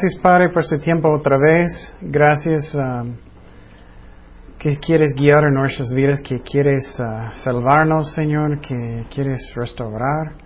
[0.00, 1.92] Gracias, Padre, por este tiempo otra vez.
[2.00, 3.16] Gracias um,
[4.56, 10.36] que quieres guiar en nuestras vidas, que quieres uh, salvarnos, Señor, que quieres restaurar.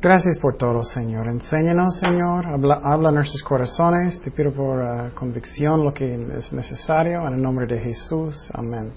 [0.00, 1.28] Gracias por todo, Señor.
[1.28, 2.48] Enséñanos, Señor.
[2.48, 4.20] Habla, habla nuestros corazones.
[4.22, 7.24] Te pido por uh, convicción lo que es necesario.
[7.28, 8.50] En el nombre de Jesús.
[8.54, 8.92] Amén.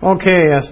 [0.00, 0.22] Ok,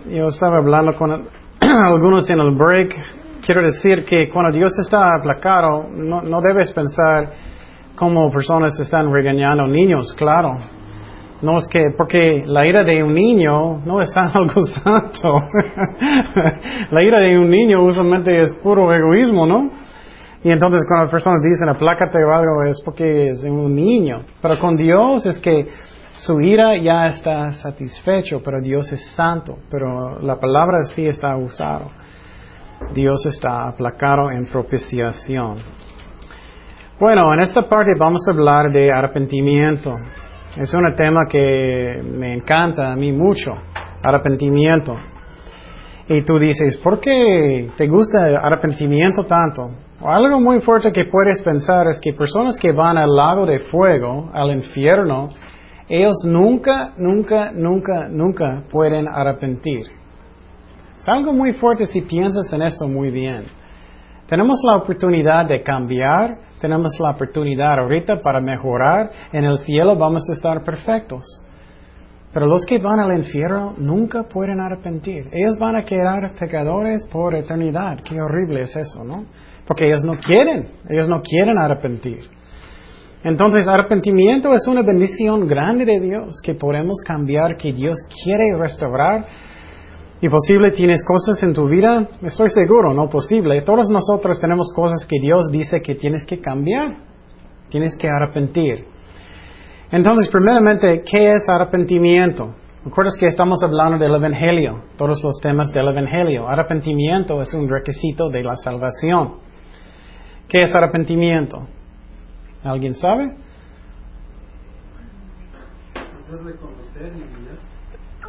[0.09, 1.11] yo estaba hablando con
[1.61, 7.33] algunos en el break quiero decir que cuando Dios está aplacado, no, no debes pensar
[7.97, 10.59] como personas están regañando niños, claro.
[11.43, 15.41] No es que, porque la ira de un niño no es algo santo.
[16.91, 19.71] la ira de un niño usualmente es puro egoísmo, ¿no?
[20.45, 24.21] Y entonces cuando las personas dicen aplácate o algo es porque es un niño.
[24.41, 25.69] Pero con Dios es que
[26.13, 32.02] su ira ya está satisfecho, pero Dios es santo, pero la palabra sí está usada.
[32.95, 35.59] Dios está aplacado en propiciación.
[36.99, 39.97] Bueno, en esta parte vamos a hablar de arrepentimiento.
[40.57, 43.57] Es un tema que me encanta a mí mucho,
[44.03, 44.95] arrepentimiento.
[46.09, 49.71] Y tú dices, ¿por qué te gusta el arrepentimiento tanto?
[50.05, 54.31] Algo muy fuerte que puedes pensar es que personas que van al lago de fuego,
[54.35, 55.31] al infierno,
[55.89, 60.02] ellos nunca, nunca, nunca, nunca pueden arrepentir.
[61.03, 63.47] Es algo muy fuerte si piensas en eso muy bien.
[64.29, 69.11] Tenemos la oportunidad de cambiar, tenemos la oportunidad ahorita para mejorar.
[69.33, 71.25] En el cielo vamos a estar perfectos.
[72.33, 75.27] Pero los que van al infierno nunca pueden arrepentir.
[75.33, 77.99] Ellos van a quedar pecadores por eternidad.
[78.05, 79.25] Qué horrible es eso, ¿no?
[79.67, 82.31] Porque ellos no quieren, ellos no quieren arrepentir.
[83.25, 89.27] Entonces, arrepentimiento es una bendición grande de Dios que podemos cambiar, que Dios quiere restaurar
[90.23, 93.61] y posible tienes cosas en tu vida, estoy seguro, no posible.
[93.63, 96.97] Todos nosotros tenemos cosas que Dios dice que tienes que cambiar,
[97.69, 98.87] tienes que arrepentir.
[99.91, 102.55] Entonces, primeramente, ¿qué es arrepentimiento?
[102.85, 104.85] ¿Recuerdas que estamos hablando del Evangelio?
[104.97, 106.47] Todos los temas del Evangelio.
[106.47, 109.39] Arrepentimiento es un requisito de la salvación.
[110.49, 111.67] ¿Qué es arrepentimiento?
[112.63, 113.35] ¿Alguien sabe?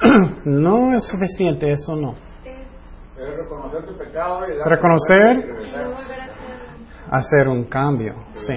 [0.46, 2.16] no es suficiente, eso no.
[3.16, 5.46] reconocer tu pecado y reconocer,
[7.09, 8.56] hacer un cambio, sí.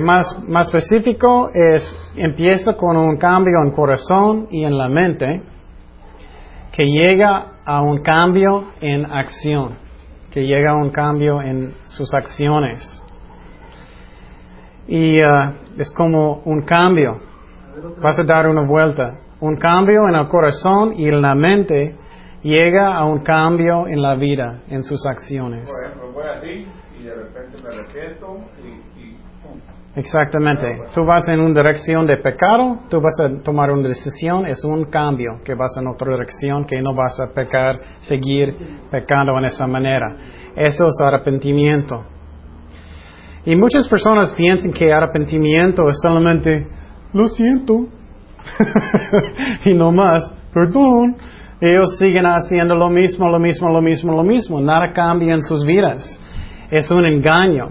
[0.00, 1.82] Más, más específico es,
[2.16, 5.42] empieza con un cambio en corazón y en la mente
[6.72, 9.78] que llega a un cambio en acción,
[10.30, 13.02] que llega a un cambio en sus acciones.
[14.86, 17.20] Y uh, es como un cambio
[18.00, 19.18] Vas a dar una vuelta.
[19.40, 21.96] Un cambio en el corazón y en la mente
[22.42, 25.68] llega a un cambio en la vida, en sus acciones.
[25.68, 26.68] Por ejemplo, voy así
[27.00, 28.94] y de repente me arrepiento y,
[29.96, 30.66] Exactamente.
[30.92, 34.86] Tú vas en una dirección de pecado, tú vas a tomar una decisión, es un
[34.86, 38.56] cambio, que vas en otra dirección, que no vas a pecar, seguir
[38.90, 40.16] pecando en esa manera.
[40.56, 42.04] Eso es arrepentimiento.
[43.44, 46.66] Y muchas personas piensan que arrepentimiento es solamente
[47.14, 47.86] lo siento.
[49.64, 51.16] y no más, perdón.
[51.60, 54.60] Ellos siguen haciendo lo mismo, lo mismo, lo mismo, lo mismo.
[54.60, 56.20] Nada cambia en sus vidas.
[56.70, 57.68] Es un engaño.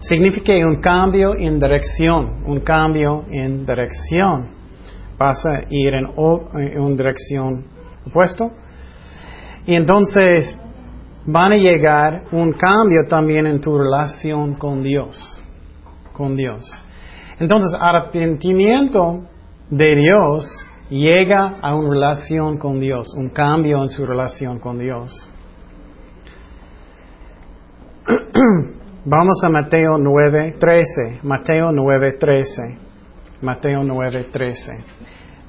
[0.00, 4.48] Significa un cambio en dirección, un cambio en dirección.
[5.18, 6.06] Vas a ir en,
[6.72, 7.64] en una dirección
[8.06, 8.50] opuesta.
[9.66, 10.56] Y entonces
[11.26, 15.36] van a llegar un cambio también en tu relación con Dios.
[16.12, 16.64] Con Dios.
[17.40, 19.22] Entonces, arrepentimiento
[19.70, 20.44] de Dios
[20.90, 25.10] llega a una relación con Dios, un cambio en su relación con Dios.
[29.06, 31.22] Vamos a Mateo 9:13.
[31.22, 32.78] Mateo 9:13.
[33.40, 34.84] Mateo 9:13.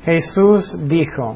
[0.06, 1.36] Jesús dijo,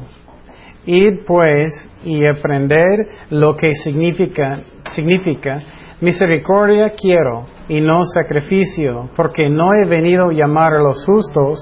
[0.86, 5.62] Id pues y aprender lo que significa, significa
[6.00, 11.60] misericordia quiero y no sacrificio, porque no he venido a llamar a los justos,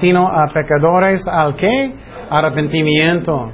[0.00, 1.94] sino a pecadores al que
[2.30, 3.52] arrepentimiento.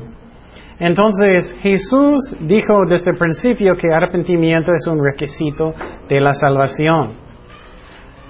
[0.79, 5.75] Entonces Jesús dijo desde el principio que arrepentimiento es un requisito
[6.09, 7.13] de la salvación.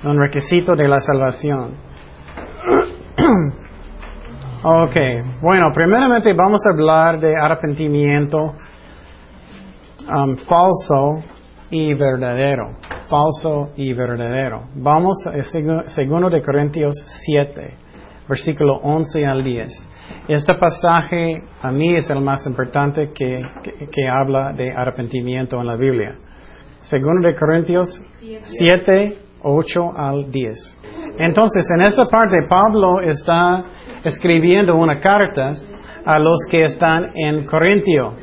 [0.04, 1.76] Un requisito de la salvación.
[4.64, 4.96] ok,
[5.40, 8.52] bueno, primeramente vamos a hablar de arrepentimiento
[10.08, 11.22] um, falso
[11.72, 12.76] y verdadero
[13.12, 14.69] falso y verdadero.
[14.74, 15.42] Vamos a
[15.90, 16.94] segundo de Corintios
[17.26, 17.74] 7,
[18.26, 19.69] versículo 11 al 10.
[20.28, 23.42] Este pasaje a mí es el más importante que,
[23.92, 26.16] que, habla de arrepentimiento en la Biblia.
[26.80, 27.88] Segundo de Corintios
[28.58, 30.78] 7, 8 al 10.
[31.19, 33.64] Entonces, en esa parte, Pablo está
[34.04, 35.54] escribiendo una carta
[36.06, 38.16] a los que están en Corintio.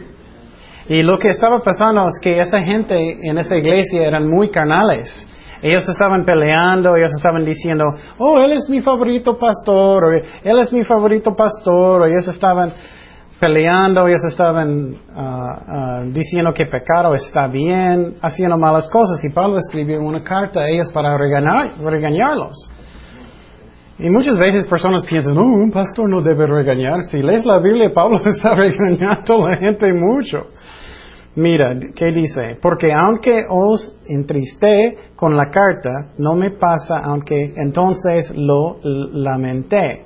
[0.90, 5.28] Y lo que estaba pasando es que esa gente en esa iglesia eran muy carnales.
[5.62, 7.86] Ellos estaban peleando, ellos estaban diciendo,
[8.18, 12.74] oh, él es mi favorito pastor, o él es mi favorito pastor, o ellos estaban
[13.40, 19.24] peleando, ellos estaban ah, ah, diciendo que pecado está bien, haciendo malas cosas.
[19.24, 22.72] Y Pablo escribió una carta a ellos para regañar, regañarlos.
[24.00, 27.04] Y muchas veces personas piensan, no, un pastor no debe regañar.
[27.12, 30.48] Si lees la Biblia, Pablo está regañando a la gente mucho.
[31.36, 32.58] Mira, ¿qué dice?
[32.60, 40.06] Porque aunque os entriste con la carta, no me pasa, aunque entonces lo lamenté.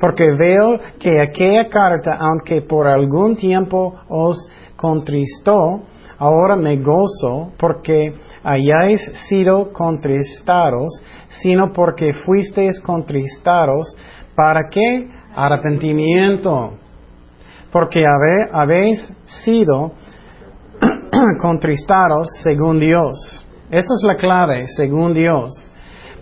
[0.00, 4.36] Porque veo que aquella carta, aunque por algún tiempo os
[4.76, 5.82] contristó,
[6.18, 8.12] ahora me gozo porque
[8.42, 13.96] hayáis sido contristados, sino porque fuisteis contristados.
[14.34, 15.08] ¿Para qué?
[15.36, 16.72] Arrepentimiento.
[17.70, 18.04] Porque
[18.52, 19.92] habéis sido
[21.40, 23.44] contristados según Dios.
[23.70, 25.50] Esa es la clave, según Dios.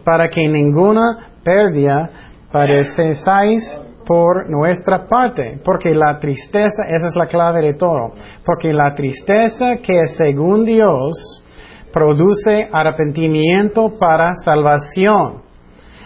[0.04, 2.10] Para que ninguna pérdida
[2.50, 3.62] padeceáis
[4.06, 8.12] por nuestra parte, porque la tristeza, esa es la clave de todo,
[8.44, 11.44] porque la tristeza que según Dios
[11.92, 15.42] produce arrepentimiento para salvación,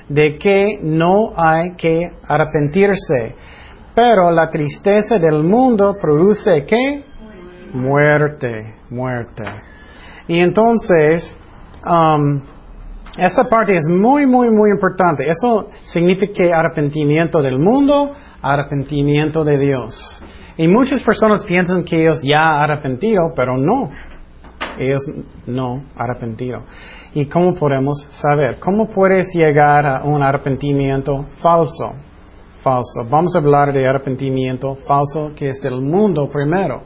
[0.09, 3.35] de que no hay que arrepentirse.
[3.94, 7.05] Pero la tristeza del mundo produce qué?
[7.73, 9.44] Muerte, muerte.
[10.29, 11.37] Y entonces,
[11.85, 12.41] um,
[13.17, 15.27] esa parte es muy, muy, muy importante.
[15.29, 18.12] Eso significa arrepentimiento del mundo,
[18.43, 20.23] arrepentimiento de Dios.
[20.59, 23.91] Y muchas personas piensan que ellos ya arrepentido, pero no.
[24.79, 25.03] Ellos
[25.47, 26.59] no arrepentido.
[27.15, 28.59] ¿Y cómo podemos saber?
[28.59, 31.94] ¿Cómo puedes llegar a un arrepentimiento falso?
[32.62, 33.09] Falso.
[33.09, 36.83] Vamos a hablar de arrepentimiento falso que es del mundo primero.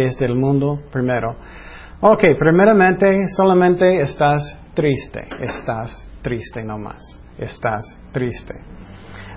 [0.00, 1.36] Que es del mundo primero.
[2.00, 4.40] Ok, primeramente solamente estás
[4.72, 7.02] triste, estás triste nomás,
[7.36, 8.54] estás triste.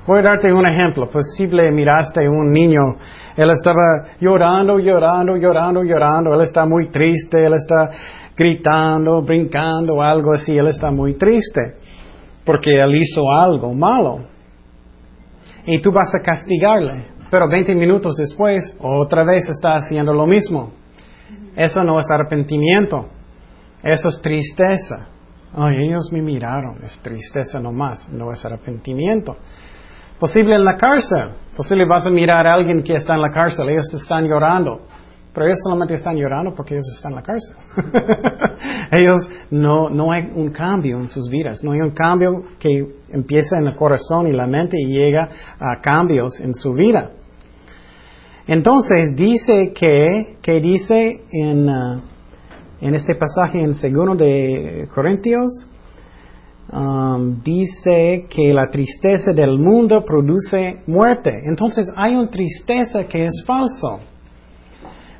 [0.07, 1.09] Voy a darte un ejemplo.
[1.09, 2.95] Posible miraste un niño,
[3.35, 7.89] él estaba llorando, llorando, llorando, llorando, él está muy triste, él está
[8.37, 11.75] gritando, brincando, algo así, él está muy triste
[12.45, 14.19] porque él hizo algo malo.
[15.65, 20.71] Y tú vas a castigarle, pero 20 minutos después otra vez está haciendo lo mismo.
[21.55, 23.07] Eso no es arrepentimiento,
[23.81, 25.07] eso es tristeza.
[25.51, 29.35] Ay, ellos me miraron, es tristeza nomás, no es arrepentimiento.
[30.19, 33.67] Posible en la cárcel, posible vas a mirar a alguien que está en la cárcel,
[33.67, 34.81] ellos están llorando,
[35.33, 37.55] pero ellos solamente están llorando porque ellos están en la cárcel.
[38.91, 43.57] ellos no, no hay un cambio en sus vidas, no hay un cambio que empieza
[43.59, 45.27] en el corazón y la mente y llega
[45.59, 47.09] a cambios en su vida.
[48.47, 52.01] Entonces dice que, que dice en, uh,
[52.81, 55.69] en este pasaje en segundo de Corintios,
[56.71, 61.31] um, dice que la tristeza del mundo produce muerte.
[61.45, 63.99] Entonces hay una tristeza que es falso.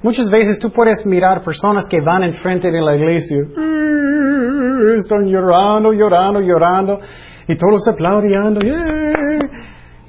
[0.01, 3.37] Muchas veces tú puedes mirar personas que van enfrente de la iglesia,
[4.97, 6.99] están llorando, llorando, llorando,
[7.47, 8.59] y todos aplaudiendo.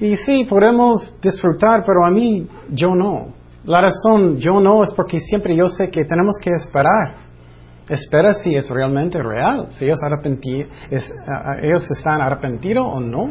[0.05, 3.29] Y sí, podemos disfrutar, pero a mí yo no.
[3.65, 7.15] La razón yo no es porque siempre yo sé que tenemos que esperar.
[7.89, 9.99] Espera si es realmente real, si ellos,
[10.91, 11.11] es,
[11.63, 13.31] ellos están arrepentidos o no.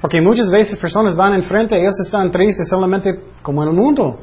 [0.00, 4.18] Porque muchas veces personas van enfrente, ellos están tristes solamente como en el mundo.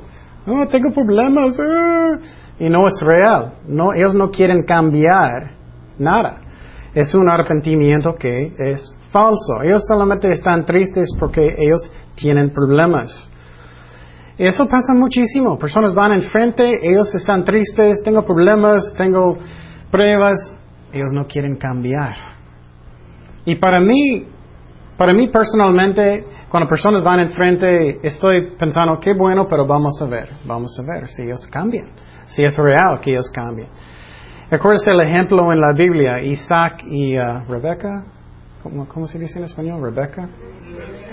[0.48, 1.58] Oh, tengo problemas.
[1.58, 2.18] Ah".
[2.60, 3.54] Y no es real.
[3.66, 5.52] No, ellos no quieren cambiar
[5.98, 6.42] nada.
[6.94, 9.64] Es un arrepentimiento que es falso.
[9.64, 13.10] Ellos solamente están tristes porque ellos tienen problemas.
[14.38, 15.58] Eso pasa muchísimo.
[15.58, 19.38] Personas van enfrente, ellos están tristes, tengo problemas, tengo
[19.90, 20.36] pruebas,
[20.92, 22.14] ellos no quieren cambiar.
[23.46, 24.28] Y para mí,
[24.98, 30.28] para mí personalmente, cuando personas van enfrente, estoy pensando, qué bueno, pero vamos a ver,
[30.46, 31.88] vamos a ver si ellos cambian,
[32.26, 33.70] si es real que ellos cambian.
[34.52, 38.06] Recuerda el ejemplo en la Biblia, Isaac y uh, Rebeca,
[38.88, 39.82] ¿cómo, se dice en español?
[39.82, 40.28] Rebeca.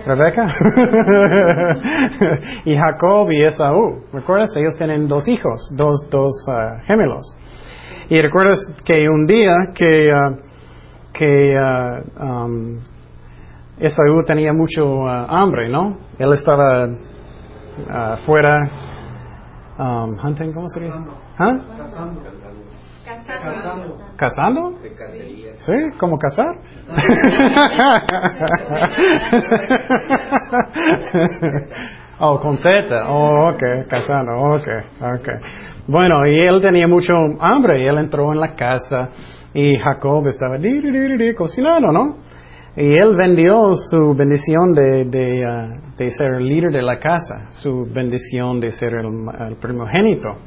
[0.06, 0.46] Rebeca.
[2.64, 4.04] y Jacob y Esaú.
[4.12, 4.56] ¿Recuerdas?
[4.56, 7.36] Ellos tienen dos hijos, dos, dos uh, gemelos.
[8.08, 10.36] Y recuerdas que un día que, uh,
[11.12, 12.80] que uh, um,
[13.78, 15.98] Esaú tenía mucho hambre, ¿no?
[16.18, 16.88] Él estaba
[18.24, 18.60] fuera
[19.78, 20.98] um, hunting, ¿cómo se dice?
[23.42, 23.98] Casando.
[24.16, 24.78] ¿Casando?
[25.60, 26.58] Sí, como casar.
[32.20, 33.08] oh, con Z.
[33.08, 34.68] Oh, ok, casando, ok,
[35.00, 35.28] ok.
[35.88, 39.08] Bueno, y él tenía mucho hambre y él entró en la casa
[39.52, 42.18] y Jacob estaba di, di, di, di, cocinando, ¿no?
[42.76, 47.48] Y él vendió su bendición de, de, uh, de ser el líder de la casa,
[47.50, 49.08] su bendición de ser el,
[49.48, 50.38] el primogénito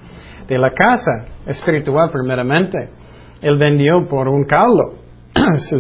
[0.48, 2.90] de la casa espiritual primeramente.
[3.42, 4.96] Él vendió por un caldo
[5.60, 5.80] su,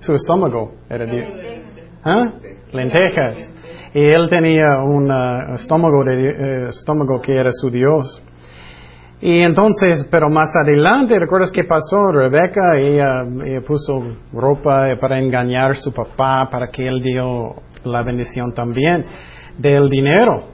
[0.00, 0.72] su estómago.
[0.88, 1.62] Era de,
[2.04, 2.32] ¿Ah?
[2.72, 3.52] Lentejas.
[3.94, 8.22] Y él tenía un uh, estómago, de, uh, estómago que era su Dios.
[9.20, 12.12] Y entonces, pero más adelante, ¿recuerdas qué pasó?
[12.12, 14.02] Rebeca, ella, ella, puso
[14.32, 17.54] ropa para engañar a su papá, para que él dio
[17.84, 19.04] la bendición también
[19.56, 20.53] del dinero.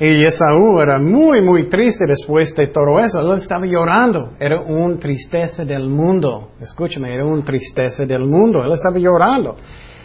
[0.00, 3.20] Y Esaú era muy, muy triste después de todo eso.
[3.20, 4.32] Él estaba llorando.
[4.40, 6.50] Era un tristeza del mundo.
[6.60, 8.64] Escúchame, era un tristeza del mundo.
[8.64, 9.56] Él estaba llorando.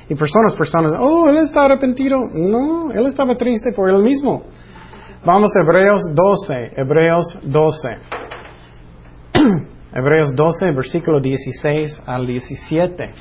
[0.07, 2.17] Y personas, personas, oh, él está arrepentido.
[2.33, 4.43] No, él estaba triste por él mismo.
[5.25, 6.73] Vamos a Hebreos 12.
[6.75, 7.89] Hebreos 12.
[9.93, 13.11] Hebreos 12, versículo 16 al 17.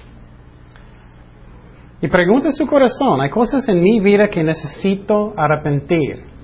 [2.03, 6.38] Y pregunta su corazón, hay cosas en mi vida que necesito arrepentir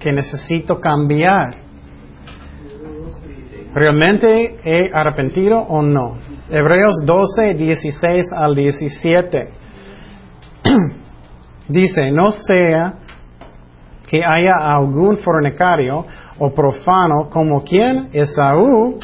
[0.00, 1.54] que necesito cambiar.
[3.74, 6.16] ¿Realmente he arrepentido o no?
[6.48, 9.48] Hebreos 12, 16 al 17.
[11.68, 12.94] Dice, no sea
[14.08, 16.04] que haya algún fornicario
[16.40, 18.98] o profano como quien Esaú,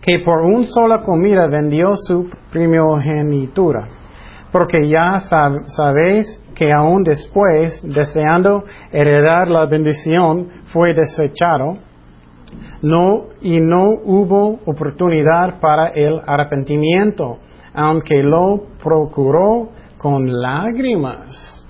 [0.00, 3.88] que por una sola comida vendió su primogenitura.
[4.54, 5.18] Porque ya
[5.66, 11.78] sabéis que aún después, deseando heredar la bendición, fue desechado,
[12.80, 17.38] no, y no hubo oportunidad para el arrepentimiento,
[17.74, 21.66] aunque lo procuró con lágrimas.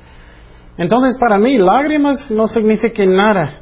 [0.76, 3.60] Entonces, para mí, lágrimas no significan nada.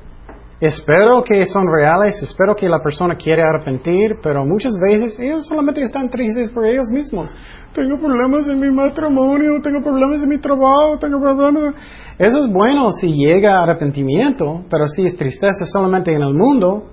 [0.62, 5.82] Espero que son reales, espero que la persona quiere arrepentir, pero muchas veces ellos solamente
[5.82, 7.34] están tristes por ellos mismos.
[7.74, 11.74] Tengo problemas en mi matrimonio, tengo problemas en mi trabajo, tengo problemas.
[12.16, 16.84] Eso es bueno si llega a arrepentimiento, pero si es tristeza solamente en el mundo,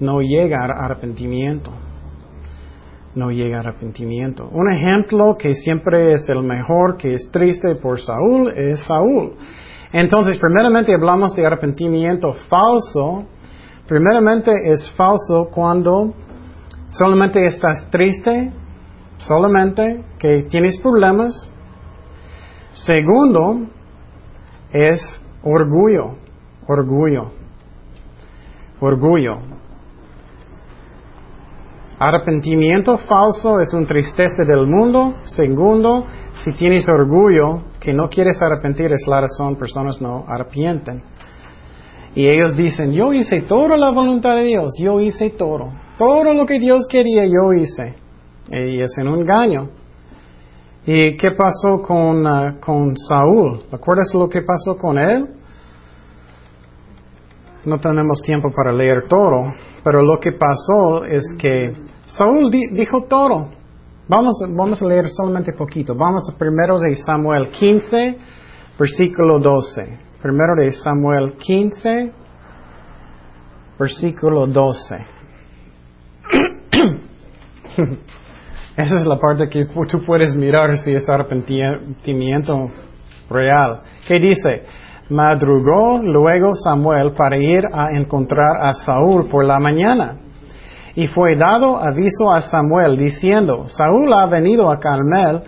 [0.00, 1.70] no llega a arrepentimiento.
[3.14, 4.50] No llega a arrepentimiento.
[4.52, 9.32] Un ejemplo que siempre es el mejor, que es triste por Saúl, es Saúl.
[9.94, 13.26] Entonces, primeramente hablamos de arrepentimiento falso.
[13.86, 16.12] Primeramente es falso cuando
[16.88, 18.52] solamente estás triste,
[19.18, 21.32] solamente que tienes problemas.
[22.72, 23.68] Segundo
[24.72, 25.00] es
[25.44, 26.16] orgullo,
[26.66, 27.30] orgullo,
[28.80, 29.38] orgullo.
[32.00, 35.14] Arrepentimiento falso es un tristeza del mundo.
[35.22, 36.04] Segundo,
[36.42, 41.02] si tienes orgullo, que no quieres arrepentir, es la razón, personas no arrepienten.
[42.14, 45.70] Y ellos dicen, yo hice toda la voluntad de Dios, yo hice todo.
[45.98, 47.96] Todo lo que Dios quería, yo hice.
[48.50, 49.68] Y es un engaño.
[50.86, 53.64] ¿Y qué pasó con, uh, con Saúl?
[53.70, 55.28] ¿Recuerdas lo que pasó con él?
[57.64, 59.40] No tenemos tiempo para leer todo,
[59.82, 61.72] pero lo que pasó es que
[62.06, 63.48] Saúl dijo todo.
[64.06, 65.94] Vamos, vamos a leer solamente poquito.
[65.94, 68.18] Vamos a primero de Samuel 15,
[68.78, 69.98] versículo 12.
[70.20, 72.12] Primero de Samuel 15,
[73.78, 75.06] versículo 12.
[78.76, 82.70] Esa es la parte que tú puedes mirar si es arrepentimiento
[83.30, 83.80] real.
[84.06, 84.66] ¿Qué dice?
[85.08, 90.23] Madrugó luego Samuel para ir a encontrar a Saúl por la mañana.
[90.96, 95.42] Y fue dado aviso a Samuel diciendo, Saúl ha venido a Carmel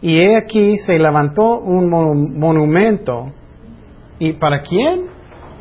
[0.00, 1.90] y he aquí se levantó un
[2.38, 3.30] monumento.
[4.18, 5.06] ¿Y para quién?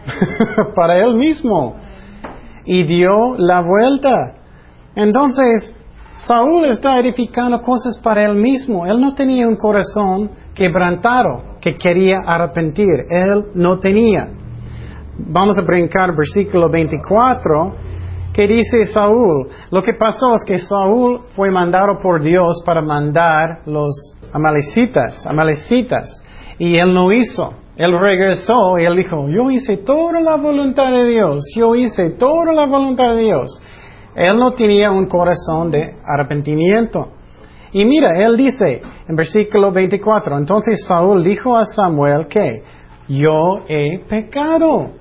[0.75, 1.75] para él mismo.
[2.65, 4.35] Y dio la vuelta.
[4.95, 5.73] Entonces,
[6.27, 8.85] Saúl está edificando cosas para él mismo.
[8.85, 13.05] Él no tenía un corazón quebrantado que quería arrepentir.
[13.09, 14.29] Él no tenía.
[15.17, 17.90] Vamos a brincar versículo 24
[18.33, 19.49] ¿Qué dice Saúl?
[19.71, 23.91] Lo que pasó es que Saúl fue mandado por Dios para mandar los
[24.33, 26.23] amalecitas, amalecitas,
[26.57, 27.53] y él no hizo.
[27.75, 32.53] Él regresó y él dijo, yo hice toda la voluntad de Dios, yo hice toda
[32.53, 33.61] la voluntad de Dios.
[34.15, 37.09] Él no tenía un corazón de arrepentimiento.
[37.73, 42.63] Y mira, él dice en versículo 24, entonces Saúl dijo a Samuel que
[43.07, 45.00] yo he pecado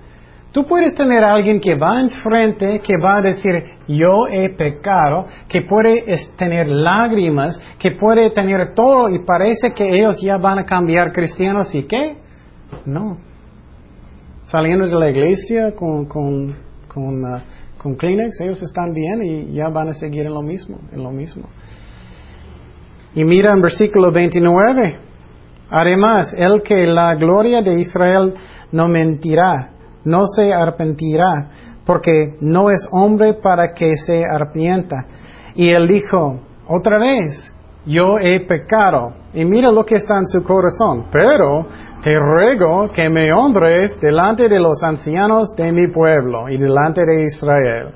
[0.53, 3.53] Tú puedes tener a alguien que va enfrente, que va a decir,
[3.87, 6.05] yo he pecado, que puede
[6.37, 11.73] tener lágrimas, que puede tener todo y parece que ellos ya van a cambiar cristianos
[11.73, 12.17] y qué?
[12.85, 13.19] No.
[14.47, 16.57] Saliendo de la iglesia con, con,
[16.89, 17.39] con, uh,
[17.79, 21.13] con Kleenex, ellos están bien y ya van a seguir en lo mismo, en lo
[21.13, 21.45] mismo.
[23.15, 24.99] Y mira en versículo 29.
[25.71, 28.35] Además, el que la gloria de Israel
[28.73, 29.71] no mentirá,
[30.05, 31.51] no se arrepentirá,
[31.85, 35.07] porque no es hombre para que se arrepienta.
[35.55, 37.53] Y él dijo, otra vez,
[37.87, 39.13] yo he pecado.
[39.35, 41.07] Y mira lo que está en su corazón.
[41.11, 41.67] Pero
[42.03, 47.25] te ruego que me honres delante de los ancianos de mi pueblo y delante de
[47.25, 47.89] Israel.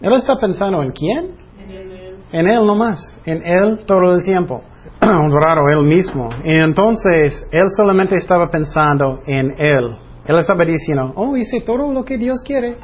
[0.00, 1.34] Él está pensando en quién?
[1.58, 4.62] En él, en él nomás, en él todo el tiempo.
[5.02, 6.28] Honrado él mismo.
[6.44, 10.07] Y entonces él solamente estaba pensando en él.
[10.28, 12.76] Él estaba diciendo, oh, hice todo lo que Dios quiere.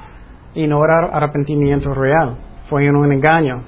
[0.54, 2.38] Y no era arrepentimiento real.
[2.70, 3.62] Fue un engaño.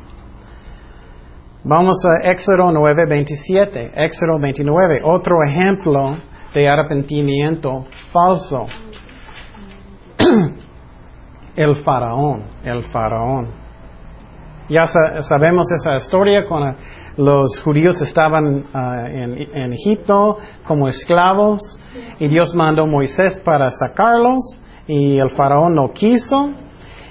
[1.63, 3.93] Vamos a Éxodo 9, 27.
[3.95, 5.03] Éxodo 29.
[5.05, 6.17] Otro ejemplo
[6.55, 8.67] de arrepentimiento falso.
[11.57, 12.45] el faraón.
[12.65, 13.51] El faraón.
[14.71, 14.87] Ya
[15.21, 16.79] sabemos esa historia cuando
[17.17, 21.63] los judíos estaban ah, en, en, Egipto como esclavos
[22.19, 26.51] y Dios mandó a Moisés para sacarlos y el faraón no quiso.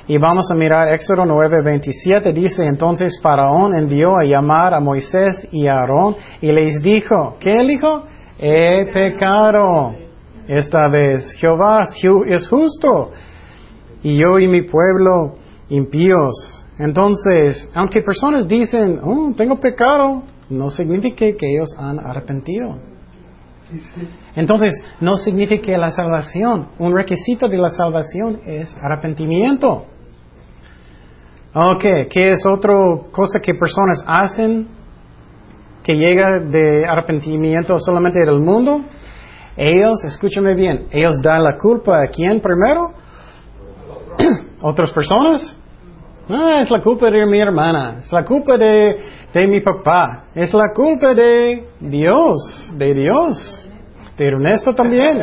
[0.07, 5.65] Y vamos a mirar Éxodo 9:27, dice entonces Faraón envió a llamar a Moisés y
[5.65, 8.03] a Aarón y les dijo, ¿qué dijo?
[8.38, 9.95] He pecado.
[10.47, 11.88] Esta vez Jehová
[12.27, 13.12] es justo
[14.03, 15.38] y yo y mi pueblo
[15.69, 16.54] impíos.
[16.77, 22.78] Entonces, aunque personas dicen, oh, tengo pecado, no significa que ellos han arrepentido.
[24.36, 29.86] Entonces, no significa que la salvación, un requisito de la salvación es arrepentimiento.
[31.54, 32.76] Ok, ¿qué es otra
[33.12, 34.67] cosa que personas hacen
[35.84, 38.82] que llega de arrepentimiento solamente del mundo?
[39.56, 42.91] Ellos, escúchame bien, ellos dan la culpa a quién primero?
[44.62, 45.58] ¿Otras personas?
[46.27, 48.97] Ah, es la culpa de mi hermana, es la culpa de,
[49.31, 53.69] de mi papá, es la culpa de Dios, de Dios,
[54.17, 55.19] de Ernesto también.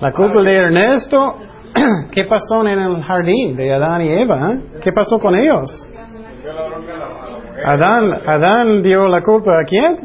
[0.00, 1.36] La culpa de Ernesto,
[2.10, 4.52] ¿qué pasó en el jardín de Adán y Eva?
[4.52, 4.60] Eh?
[4.82, 5.86] ¿Qué pasó con ellos?
[7.64, 9.96] Adán, Adán dio la culpa a quién?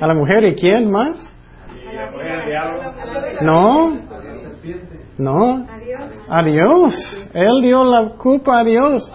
[0.00, 1.32] A la mujer y quién más?
[3.42, 3.96] No,
[5.18, 5.66] no,
[6.28, 7.30] a Dios.
[7.34, 9.12] Él dio la culpa a Dios.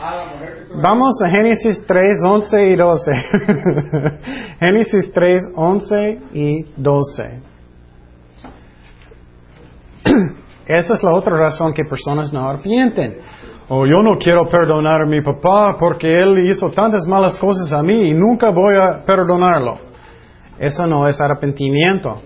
[0.81, 3.11] Vamos a Génesis 3, 11 y 12.
[4.59, 7.41] Génesis 3, 11 y 12.
[10.67, 13.17] Esa es la otra razón que personas no arrepienten.
[13.69, 17.73] O oh, yo no quiero perdonar a mi papá porque él hizo tantas malas cosas
[17.73, 19.79] a mí y nunca voy a perdonarlo.
[20.57, 22.21] Eso no es arrepentimiento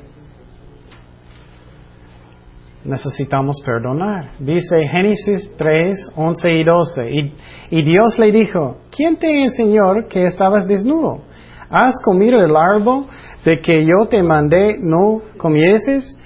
[2.83, 4.31] necesitamos perdonar.
[4.39, 7.33] Dice Génesis 3, 11 y 12.
[7.69, 11.23] Y, Dios le dijo, ¿quién te enseñó que estabas desnudo?
[11.69, 13.05] ¿Has comido el árbol
[13.45, 16.17] de que yo te mandé no comieses?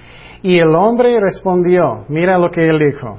[0.42, 3.18] Y el hombre respondió, mira lo que él dijo.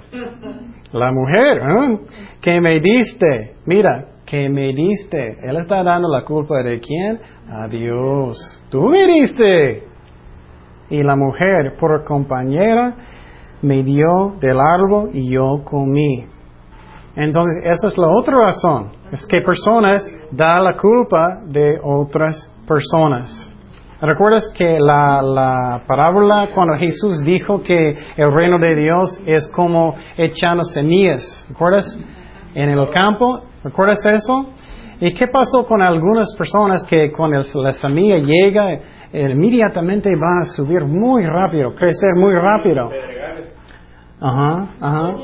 [0.94, 2.00] La mujer, ¿eh?
[2.42, 5.38] que me diste, mira, que me diste.
[5.42, 7.20] Él está dando la culpa de quién?
[7.50, 8.38] A Dios.
[8.70, 9.84] Tú me diste.
[10.90, 12.96] Y la mujer, por compañera,
[13.62, 16.26] me dio del árbol y yo comí.
[17.16, 18.92] Entonces, esa es la otra razón.
[19.12, 23.52] Es que personas dan la culpa de otras personas.
[24.00, 29.96] ¿Recuerdas que la, la, parábola cuando Jesús dijo que el reino de Dios es como
[30.16, 31.46] echando semillas?
[31.50, 31.98] ¿Recuerdas?
[32.54, 33.42] En el campo.
[33.64, 34.50] ¿Recuerdas eso?
[35.00, 38.80] ¿Y qué pasó con algunas personas que cuando la semilla llega,
[39.14, 42.90] inmediatamente van a subir muy rápido, crecer muy rápido?
[44.20, 45.16] Ajá, ajá.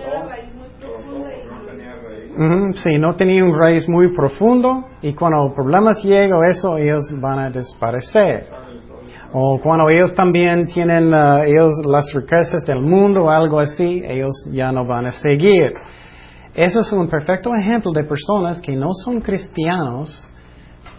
[2.75, 7.49] sí, no tenía un raíz muy profundo y cuando problemas llegan eso, ellos van a
[7.49, 8.47] desaparecer.
[9.35, 14.31] O cuando ellos también tienen uh, ellos las riquezas del mundo o algo así, ellos
[14.51, 15.73] ya no van a seguir.
[16.53, 20.27] Eso es un perfecto ejemplo de personas que no son cristianos,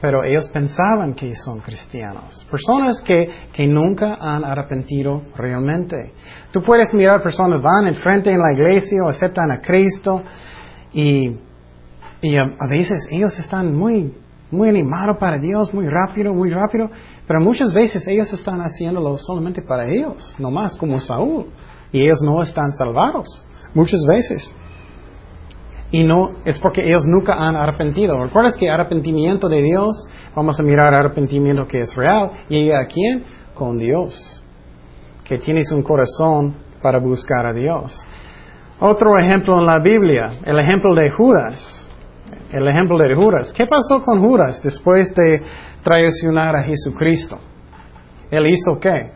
[0.01, 2.47] pero ellos pensaban que son cristianos.
[2.51, 6.13] Personas que, que nunca han arrepentido realmente.
[6.53, 10.23] Tú puedes mirar personas van enfrente en la iglesia o aceptan a Cristo
[10.93, 14.15] y, a, veces ellos están muy,
[14.51, 16.89] muy animados para Dios, muy rápido, muy rápido,
[17.27, 21.47] pero muchas veces ellos están haciéndolo solamente para ellos, no más como Saúl.
[21.93, 24.55] y ellos no están salvados muchas veces.
[25.95, 28.21] Y no es porque ellos nunca han arrepentido.
[28.25, 30.09] ¿Recuerdas que arrepentimiento de Dios?
[30.35, 32.33] Vamos a mirar arrepentimiento que es real.
[32.49, 33.23] ¿Y a quién?
[33.55, 34.43] Con Dios.
[35.23, 37.97] Que tienes un corazón para buscar a Dios.
[38.81, 41.89] Otro ejemplo en la Biblia, el ejemplo de Judas.
[42.51, 43.53] El ejemplo de Judas.
[43.57, 45.43] ¿Qué pasó con Judas después de
[45.85, 47.39] traicionar a Jesucristo?
[48.33, 49.13] ¿Él hizo qué?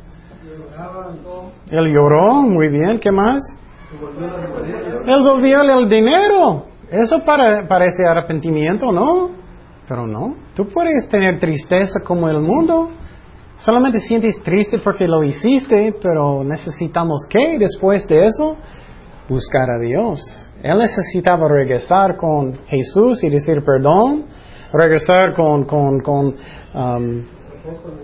[1.73, 3.41] Él lloró, muy bien, ¿qué más?
[5.09, 6.67] Él volvió el dinero.
[6.91, 9.31] Eso parece arrepentimiento, ¿no?
[9.89, 10.37] Pero no.
[10.55, 12.91] Tú puedes tener tristeza como el mundo.
[13.57, 18.57] Solamente sientes triste porque lo hiciste, pero necesitamos qué después de eso?
[19.31, 20.21] Buscar a Dios.
[20.63, 24.27] Él necesitaba regresar con Jesús y decir perdón,
[24.75, 26.37] regresar con, con, con,
[26.75, 27.25] um,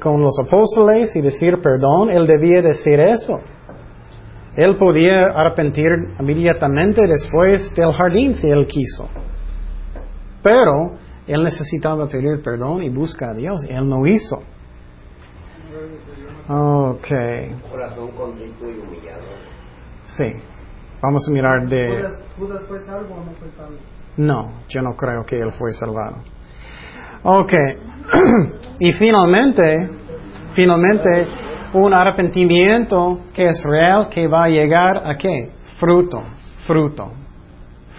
[0.01, 2.09] con los apóstoles y decir perdón.
[2.09, 3.40] Él debía decir eso.
[4.57, 5.87] Él podía arrepentir
[6.21, 9.09] inmediatamente después del jardín si él quiso.
[10.43, 13.64] Pero él necesitaba pedir perdón y buscar a Dios.
[13.69, 14.43] Él no hizo.
[16.49, 17.09] Ok.
[17.71, 19.23] Corazón contrito y humillado.
[20.07, 20.27] Sí.
[21.01, 22.03] Vamos a mirar de...
[22.38, 23.77] ¿Judas fue salvo o no fue salvo?
[24.17, 26.17] No, yo no creo que él fue salvado.
[27.23, 27.53] Ok.
[28.79, 29.90] y finalmente,
[30.55, 31.27] finalmente,
[31.74, 35.50] un arrepentimiento que es real, que va a llegar a qué?
[35.78, 36.22] Fruto,
[36.66, 37.12] fruto,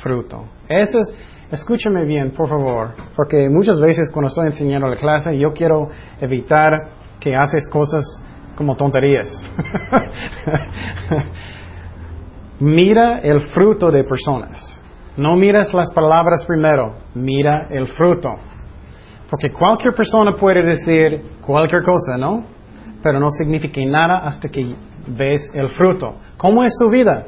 [0.02, 0.46] fruto.
[0.68, 1.14] Eso es,
[1.52, 5.90] escúchame bien, por favor, porque muchas veces cuando estoy enseñando la clase, yo quiero
[6.22, 6.72] evitar
[7.20, 8.04] que haces cosas
[8.56, 9.28] como tonterías.
[12.60, 14.72] mira el fruto de personas.
[15.18, 18.36] No miras las palabras primero, mira el fruto.
[19.30, 22.55] Porque cualquier persona puede decir cualquier cosa, ¿no?
[23.06, 24.66] Pero no significa nada hasta que
[25.06, 26.16] ves el fruto.
[26.38, 27.28] ¿Cómo es su vida?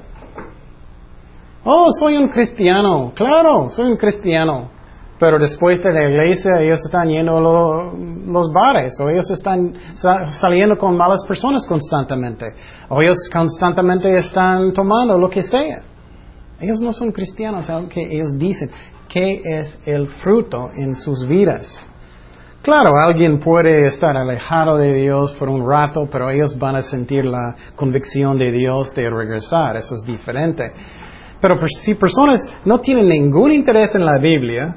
[1.63, 3.11] Oh, soy un cristiano.
[3.13, 4.71] Claro, soy un cristiano.
[5.19, 9.71] Pero después de la iglesia ellos están yendo a los bares o ellos están
[10.41, 12.47] saliendo con malas personas constantemente
[12.89, 15.83] o ellos constantemente están tomando lo que sea.
[16.59, 18.71] Ellos no son cristianos, aunque ellos dicen
[19.09, 21.67] qué es el fruto en sus vidas.
[22.67, 27.23] Claro, alguien puede estar alejado de Dios por un rato, pero ellos van a sentir
[27.23, 29.77] la convicción de Dios de regresar.
[29.77, 30.73] Eso es diferente.
[31.39, 34.75] Pero si personas no tienen ningún interés en la Biblia,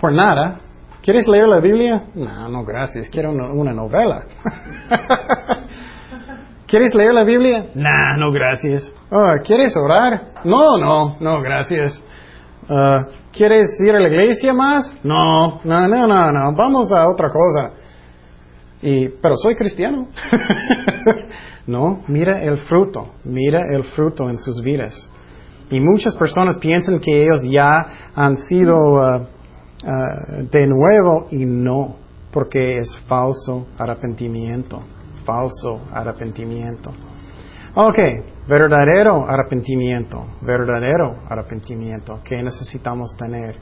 [0.00, 0.58] por nada,
[1.00, 2.02] ¿quieres leer la Biblia?
[2.16, 4.24] No, no, gracias, quiero una, novela.
[6.66, 7.66] ¿Quieres leer la Biblia?
[7.76, 8.92] No, no, gracias.
[9.12, 10.42] Oh, ¿Quieres orar?
[10.42, 12.02] No, no, no, gracias.
[12.68, 14.92] Uh, ¿Quieres ir a la iglesia más?
[15.04, 17.74] No, no, no, no, no, vamos a otra cosa.
[18.82, 20.08] Y, pero soy cristiano.
[21.66, 25.08] no, mira el fruto, mira el fruto en sus vidas.
[25.70, 27.70] Y muchas personas piensan que ellos ya
[28.14, 31.96] han sido uh, uh, de nuevo y no,
[32.32, 34.82] porque es falso arrepentimiento,
[35.24, 36.90] falso arrepentimiento.
[37.74, 37.98] Ok,
[38.48, 43.58] verdadero arrepentimiento, verdadero arrepentimiento que necesitamos tener.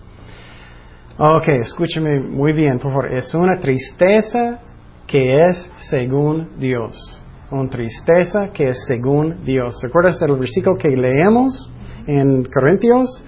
[1.19, 3.13] Ok, escúcheme muy bien, por favor.
[3.13, 4.61] Es una tristeza
[5.07, 7.23] que es según Dios.
[7.51, 9.79] Una tristeza que es según Dios.
[9.83, 11.71] ¿Recuerdas el versículo que leemos
[12.07, 13.23] en Corintios?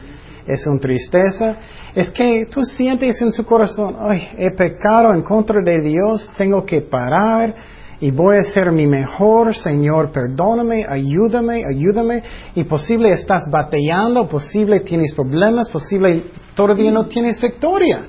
[0.46, 1.58] Es una tristeza.
[1.94, 6.64] Es que tú sientes en su corazón, ay, he pecado en contra de Dios, tengo
[6.64, 7.54] que parar
[8.00, 12.22] y voy a ser mi mejor, Señor, perdóname, ayúdame, ayúdame.
[12.54, 18.06] Y posible estás batallando, posible tienes problemas, posible todavía no tienes victoria.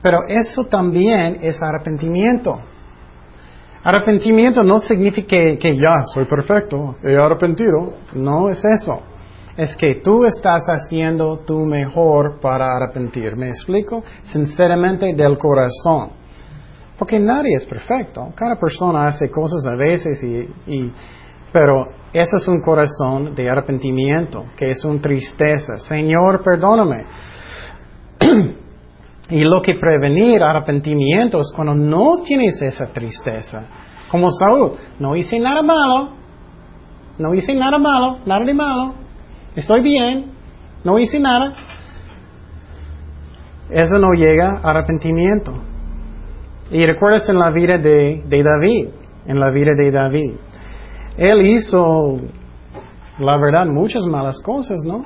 [0.00, 2.58] Pero eso también es arrepentimiento.
[3.84, 7.94] Arrepentimiento no significa que, ya soy perfecto, he arrepentido.
[8.14, 9.02] No es eso.
[9.58, 13.36] Es que tú estás haciendo tu mejor para arrepentir.
[13.36, 14.02] ¿Me explico?
[14.22, 16.25] Sinceramente del corazón.
[16.98, 18.32] Porque nadie es perfecto.
[18.34, 20.22] Cada persona hace cosas a veces
[20.66, 20.92] y,
[21.52, 25.76] pero ese es un corazón de arrepentimiento, que es una tristeza.
[25.76, 27.04] Señor, perdóname.
[29.30, 33.66] y lo que prevenir arrepentimiento es cuando no tienes esa tristeza.
[34.10, 36.10] Como Saúl, no hice nada malo,
[37.18, 38.94] no hice nada malo, nada de malo,
[39.54, 40.32] estoy bien,
[40.84, 41.54] no hice nada.
[43.68, 45.52] Eso no llega a arrepentimiento.
[46.70, 48.88] Y recuerdas en la vida de, David,
[49.26, 50.34] en la vida de David.
[51.16, 52.18] Él hizo,
[53.18, 55.04] la verdad, muchas malas cosas, ¿no?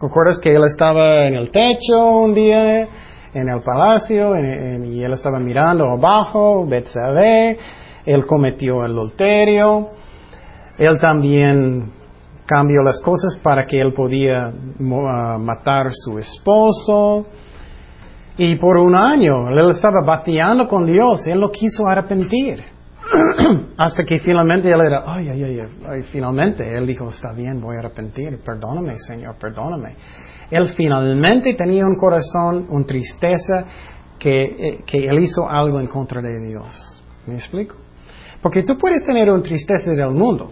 [0.00, 2.88] ¿Recuerdas que él estaba en el techo un día,
[3.34, 7.58] en el palacio, y él estaba mirando abajo, Betsabé,
[8.06, 9.90] él cometió el adulterio.
[10.78, 11.92] Él también
[12.46, 17.26] cambió las cosas para que él podía uh, matar a su esposo.
[18.38, 22.62] Y por un año él estaba bateando con Dios, él no quiso arrepentir.
[23.76, 27.76] Hasta que finalmente él era, ay, ay, ay, ay, finalmente él dijo, está bien, voy
[27.76, 29.96] a arrepentir, perdóname, Señor, perdóname.
[30.50, 33.66] Él finalmente tenía un corazón, una tristeza,
[34.18, 37.02] que, eh, que él hizo algo en contra de Dios.
[37.26, 37.76] ¿Me explico?
[38.42, 40.50] Porque tú puedes tener una tristeza del mundo.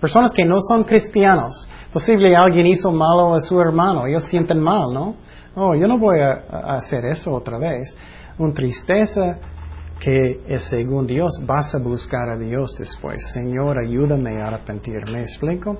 [0.00, 1.68] Personas que no son cristianos.
[1.92, 4.06] Posible alguien hizo malo a su hermano.
[4.06, 5.16] Ellos sienten mal, ¿no?
[5.56, 7.96] Oh, yo no voy a, hacer eso otra vez.
[8.38, 9.38] Una tristeza
[10.00, 13.20] que es según Dios, vas a buscar a Dios después.
[13.32, 15.00] Señor, ayúdame a arrepentir.
[15.10, 15.78] ¿Me explico?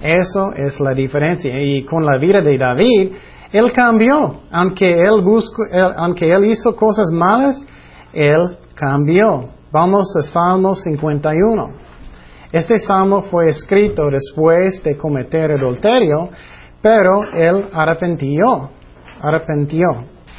[0.00, 1.58] Eso es la diferencia.
[1.60, 3.12] Y con la vida de David,
[3.52, 4.42] él cambió.
[4.50, 5.64] Aunque él, buscó,
[5.96, 7.60] aunque él hizo cosas malas,
[8.12, 9.50] él cambió.
[9.72, 11.86] Vamos a Salmo 51.
[12.52, 16.30] Este salmo fue escrito después de cometer adulterio,
[16.80, 18.70] pero él arrepentió,
[19.20, 19.86] arrepentió.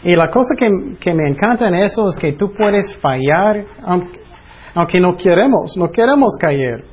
[0.03, 4.19] Y la cosa que, me encanta en eso es que tú puedes fallar, aunque,
[4.75, 6.83] aunque no queremos, no queremos caer.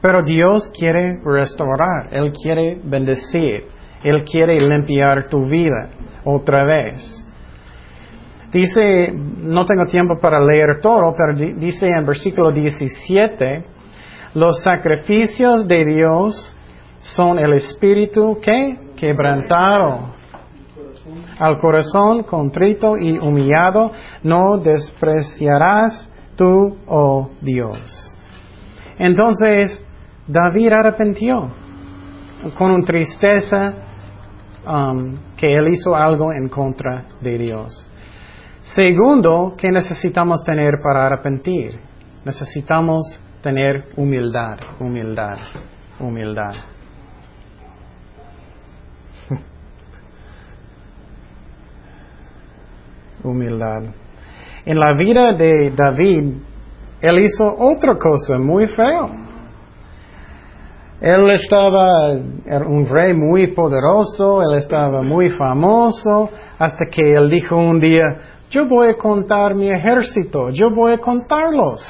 [0.00, 3.64] Pero Dios quiere restaurar, Él quiere bendecir,
[4.02, 5.90] Él quiere limpiar tu vida
[6.24, 7.22] otra vez.
[8.52, 13.64] Dice, no tengo tiempo para leer todo, pero dice en versículo 17,
[14.34, 16.56] los sacrificios de Dios
[17.00, 20.21] son el espíritu que quebrantado.
[21.38, 23.92] Al corazón contrito y humillado
[24.22, 28.14] no despreciarás tú, oh Dios.
[28.98, 29.84] Entonces,
[30.26, 31.48] David arrepintió
[32.56, 33.74] con una tristeza
[34.66, 37.88] um, que él hizo algo en contra de Dios.
[38.74, 41.80] Segundo, ¿qué necesitamos tener para arrepentir?
[42.24, 43.02] Necesitamos
[43.42, 45.36] tener humildad, humildad,
[45.98, 46.71] humildad.
[53.24, 53.82] Humildad.
[54.64, 56.34] En la vida de David,
[57.00, 59.10] él hizo otra cosa muy feo.
[61.00, 62.12] Él estaba,
[62.46, 68.04] era un rey muy poderoso, él estaba muy famoso, hasta que él dijo un día,
[68.50, 71.82] yo voy a contar mi ejército, yo voy a contarlos.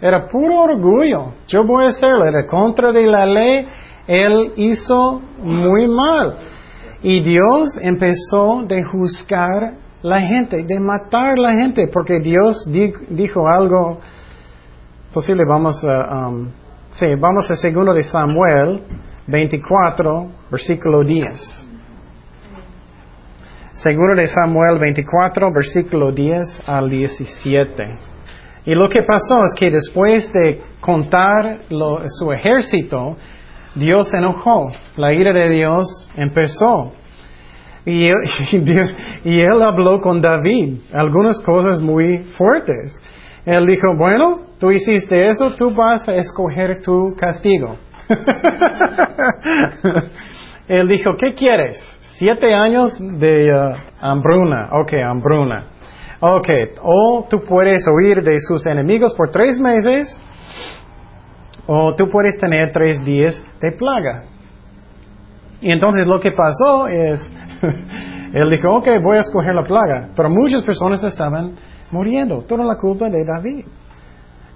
[0.00, 3.66] Era puro orgullo, yo voy a hacerlo, era contra de la ley,
[4.06, 6.38] él hizo muy mal.
[7.02, 12.64] Y Dios empezó de juzgar la gente, de matar la gente, porque Dios
[13.10, 14.00] dijo algo
[15.12, 16.50] posible, vamos a, um,
[16.90, 18.82] sí, vamos a segundo de Samuel
[19.26, 21.68] 24, versículo 10.
[23.72, 27.98] Segundo de Samuel 24, versículo 10 al 17.
[28.64, 33.16] Y lo que pasó es que después de contar su ejército,
[33.74, 34.72] Dios se enojó.
[34.96, 36.92] La ira de Dios empezó.
[37.88, 38.10] Y
[39.24, 42.94] y él habló con David algunas cosas muy fuertes.
[43.46, 47.78] Él dijo, bueno, tú hiciste eso, tú vas a escoger tu castigo.
[50.68, 51.78] él dijo, ¿qué quieres?
[52.18, 54.68] Siete años de uh, hambruna.
[54.72, 55.64] Ok, hambruna.
[56.20, 56.48] Ok,
[56.82, 60.14] o tú puedes huir de sus enemigos por tres meses,
[61.66, 64.24] o tú puedes tener tres días de plaga.
[65.60, 67.32] Y entonces lo que pasó es,
[68.32, 71.52] él dijo, ok, voy a escoger la plaga, pero muchas personas estaban
[71.90, 73.64] muriendo, toda la culpa de David.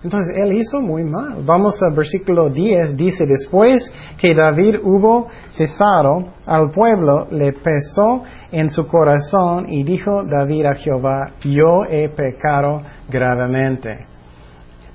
[0.05, 1.45] Entonces él hizo muy mal.
[1.45, 3.89] Vamos al versículo 10, dice, después
[4.19, 10.75] que David hubo cesado al pueblo, le pesó en su corazón y dijo David a
[10.75, 14.07] Jehová, yo he pecado gravemente.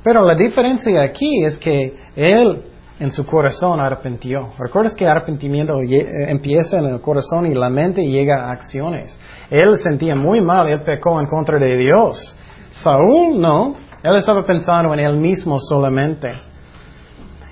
[0.04, 2.64] Pero la diferencia aquí es que él
[3.00, 4.54] en su corazón arrepintió.
[4.58, 9.20] ¿Recuerdas que arrepentimiento empieza en el corazón y la mente llega a acciones?
[9.50, 12.36] Él sentía muy mal, él pecó en contra de Dios.
[12.72, 16.30] Saúl no, él estaba pensando en él mismo solamente.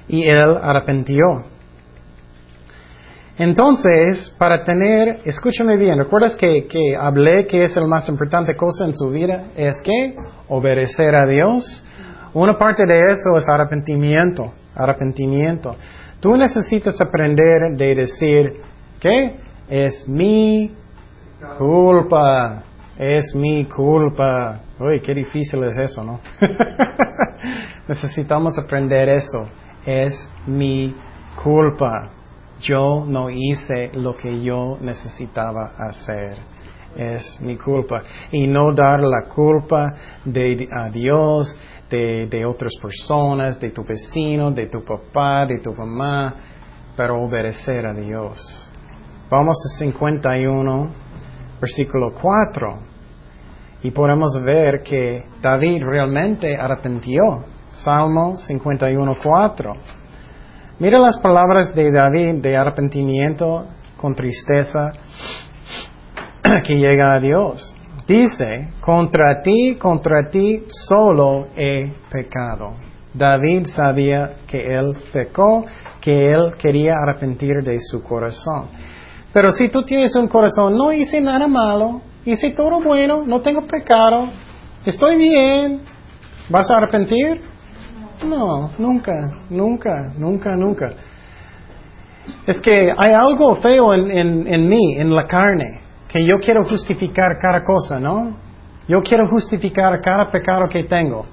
[0.07, 1.55] Y él arrepintió.
[3.37, 8.85] Entonces, para tener, escúchame bien, ¿recuerdas que, que hablé que es la más importante cosa
[8.85, 9.47] en su vida?
[9.57, 10.15] Es que
[10.47, 11.83] obedecer a Dios.
[12.33, 15.75] Una parte de eso es arrepentimiento, arrepentimiento.
[16.19, 18.61] Tú necesitas aprender de decir,
[18.99, 19.35] ¿qué?
[19.69, 20.71] Es mi
[21.57, 22.63] culpa,
[22.97, 24.59] es mi culpa.
[24.79, 26.19] Uy, qué difícil es eso, ¿no?
[27.87, 29.47] Necesitamos aprender eso.
[29.85, 30.13] Es
[30.47, 30.95] mi
[31.43, 32.09] culpa.
[32.61, 36.37] Yo no hice lo que yo necesitaba hacer.
[36.95, 38.01] Es mi culpa.
[38.31, 41.55] Y no dar la culpa de, a Dios
[41.89, 46.35] de, de otras personas, de tu vecino, de tu papá, de tu mamá,
[46.95, 48.71] pero obedecer a Dios.
[49.29, 50.91] Vamos a 51,
[51.59, 52.79] versículo 4.
[53.83, 57.45] Y podemos ver que David realmente arrepintió.
[57.83, 59.73] Salmo 51, 4.
[60.79, 63.65] Mira las palabras de David de arrepentimiento
[63.97, 64.91] con tristeza
[66.65, 67.75] que llega a Dios.
[68.07, 72.75] Dice, contra ti, contra ti solo he pecado.
[73.11, 75.65] David sabía que él pecó,
[76.01, 78.67] que él quería arrepentir de su corazón.
[79.33, 83.65] Pero si tú tienes un corazón, no hice nada malo, hice todo bueno, no tengo
[83.65, 84.29] pecado,
[84.85, 85.81] estoy bien,
[86.49, 87.41] ¿vas a arrepentir?
[88.23, 89.13] No, nunca,
[89.49, 90.93] nunca, nunca, nunca.
[92.45, 97.37] Es que hay algo feo en, en mí, en la carne que yo quiero justificar
[97.41, 98.35] cada cosa, ¿no?
[98.87, 101.25] Yo quiero justificar cada pecado que tengo.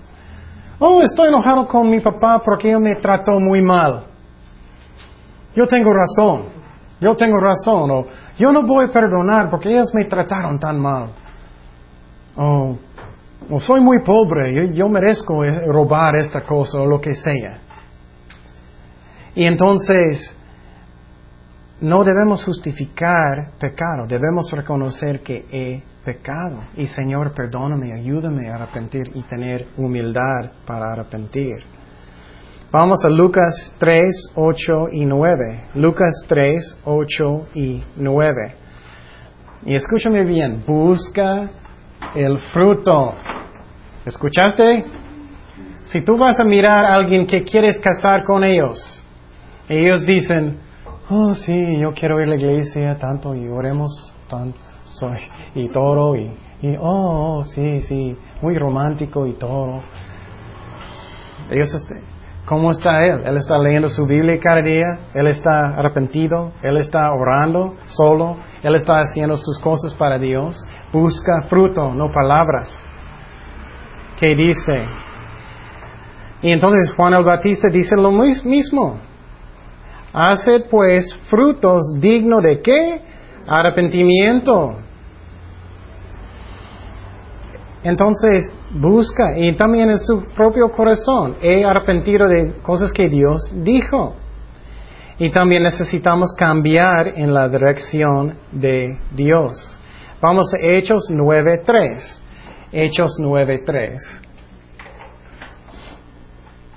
[0.78, 4.04] Oh, estoy enojado con mi papá porque él me trató muy mal.
[5.54, 6.46] Yo tengo razón.
[7.00, 7.90] Yo tengo razón.
[7.90, 8.06] O
[8.38, 11.10] yo no voy a perdonar porque ellos me trataron tan mal.
[12.36, 12.76] Oh,
[13.50, 14.54] o soy muy pobre.
[14.54, 17.60] Yo, yo merezco robar esta cosa o lo que sea.
[19.34, 20.34] Y entonces,
[21.82, 26.60] no debemos justificar pecado, debemos reconocer que he pecado.
[26.76, 31.56] Y Señor, perdóname, ayúdame a arrepentir y tener humildad para arrepentir.
[32.70, 35.64] Vamos a Lucas 3, 8 y 9.
[35.74, 38.54] Lucas 3, 8 y 9.
[39.66, 41.50] Y escúchame bien, busca
[42.14, 43.14] el fruto.
[44.06, 44.84] ¿Escuchaste?
[45.86, 49.02] Si tú vas a mirar a alguien que quieres casar con ellos,
[49.68, 50.58] ellos dicen,
[51.12, 55.18] oh sí, yo quiero ir a la iglesia tanto y oremos tanto soy,
[55.54, 59.82] y todo y, y oh, sí, sí, muy romántico y todo.
[61.50, 62.02] Ellos este,
[62.46, 63.22] ¿Cómo está él?
[63.24, 68.74] Él está leyendo su Biblia cada día, él está arrepentido, él está orando solo, él
[68.74, 70.56] está haciendo sus cosas para Dios.
[70.92, 72.68] Busca fruto, no palabras.
[74.18, 74.86] ¿Qué dice?
[76.42, 78.98] Y entonces Juan el Bautista dice lo mismo.
[80.12, 83.00] Haced pues frutos dignos de qué?
[83.46, 84.76] Arrepentimiento.
[87.82, 91.36] Entonces, busca y también en su propio corazón.
[91.42, 94.14] He arrepentido de cosas que Dios dijo.
[95.18, 99.78] Y también necesitamos cambiar en la dirección de Dios.
[100.20, 102.22] Vamos a Hechos 9.3.
[102.72, 103.98] Hechos 9.3.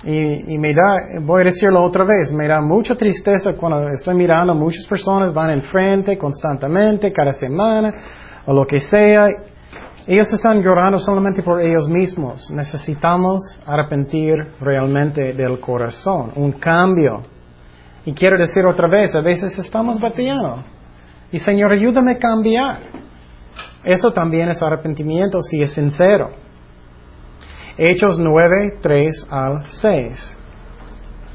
[0.04, 4.54] Y, me da, voy a decirlo otra vez, me da mucha tristeza cuando estoy mirando
[4.54, 7.92] muchas personas van enfrente constantemente, cada semana,
[8.44, 9.28] o lo que sea.
[10.06, 12.48] Ellos están llorando solamente por ellos mismos.
[12.50, 17.22] Necesitamos arrepentir realmente del corazón, un cambio.
[18.04, 20.62] Y quiero decir otra vez, a veces estamos batallando.
[21.32, 22.80] Y Señor, ayúdame a cambiar.
[23.82, 26.45] Eso también es arrepentimiento si es sincero.
[27.78, 30.38] Hechos 9, 3 al 6.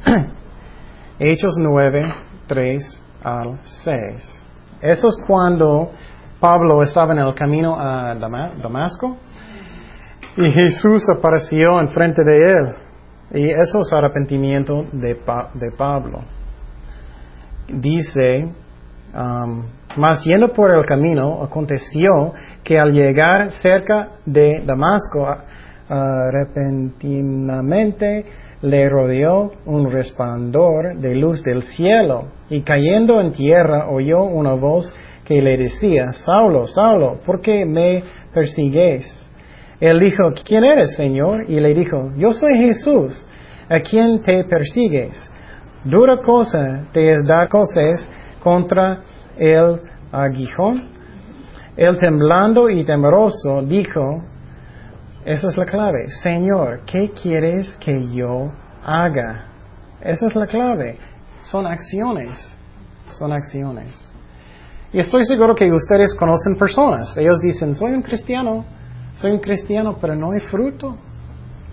[1.20, 2.14] Hechos 9,
[2.48, 4.44] 3 al 6.
[4.82, 5.92] Eso es cuando
[6.40, 9.18] Pablo estaba en el camino a Damasco
[10.36, 12.76] y Jesús apareció enfrente de él.
[13.34, 15.14] Y eso es arrepentimiento de,
[15.54, 16.22] de Pablo.
[17.68, 18.52] Dice,
[19.14, 19.64] um,
[19.96, 25.28] más yendo por el camino, aconteció que al llegar cerca de Damasco,
[26.32, 28.26] repentinamente
[28.62, 34.94] le rodeó un resplandor de luz del cielo y cayendo en tierra oyó una voz
[35.26, 39.06] que le decía, Saulo, Saulo, ¿por qué me persigues?
[39.80, 41.50] Él dijo, ¿quién eres, Señor?
[41.50, 43.28] Y le dijo, yo soy Jesús,
[43.70, 45.30] a quien te persigues.
[45.84, 48.08] Dura cosa te es dar cosas
[48.44, 49.02] contra
[49.38, 49.82] el
[50.12, 50.90] aguijón.
[51.76, 54.22] Él temblando y temeroso dijo,
[55.26, 56.08] esa es la clave.
[56.24, 58.52] Señor, ¿qué quieres que yo
[58.84, 59.46] haga?
[60.02, 60.98] Esa es la clave.
[61.44, 62.56] Son acciones.
[63.10, 64.12] Son acciones.
[64.94, 67.16] Y estoy seguro que ustedes conocen personas.
[67.18, 68.66] Ellos dicen, soy un cristiano.
[69.18, 70.98] Soy un cristiano, pero no hay fruto.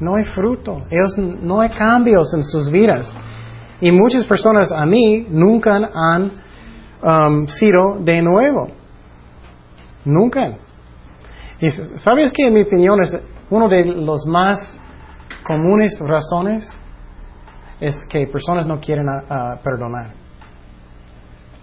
[0.01, 0.83] No hay fruto.
[0.91, 3.11] Ellos no hay cambios en sus vidas.
[3.81, 6.33] Y muchas personas a mí nunca han
[7.03, 8.69] um, sido de nuevo.
[10.05, 10.53] Nunca.
[11.61, 13.19] Y sabes que en mi opinión es
[13.51, 14.81] uno de los más
[15.45, 16.69] comunes razones
[17.81, 19.07] es que personas no quieren
[19.63, 20.13] perdonar.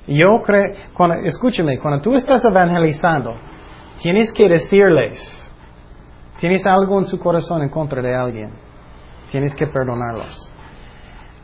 [0.08, 0.64] Yo creo,
[0.94, 3.36] cuando, escúchame, cuando tú estás evangelizando,
[4.02, 5.20] tienes que decirles,
[6.40, 8.52] tienes algo en su corazón en contra de alguien.
[9.32, 10.54] Tienes que perdonarlos.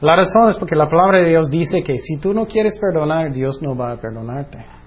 [0.02, 3.32] La razón es porque la palabra de Dios dice que si tú no quieres perdonar,
[3.32, 4.81] Dios no va a perdonarte.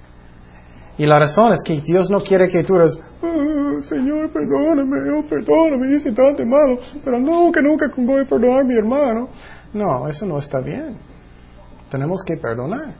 [0.97, 5.25] Y la razón es que Dios no quiere que tú eres, "Ah, Señor, perdóname, oh,
[5.29, 9.29] perdóname, hice tanto malo, pero no, que nunca voy a perdonar a mi hermano.
[9.73, 10.97] No, eso no está bien.
[11.91, 12.95] Tenemos que perdonar.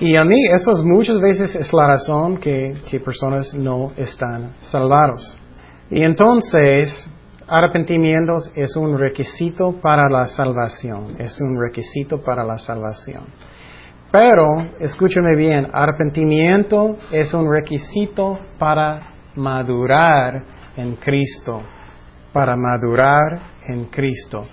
[0.00, 4.54] Y a mí eso es muchas veces es la razón que, que personas no están
[4.62, 5.36] salvados.
[5.90, 7.06] Y entonces,
[7.46, 13.24] arrepentimiento es un requisito para la salvación, es un requisito para la salvación.
[14.16, 20.40] Pero, escúchame bien, arrepentimiento es un requisito para madurar
[20.76, 21.60] en Cristo,
[22.32, 24.46] para madurar en Cristo.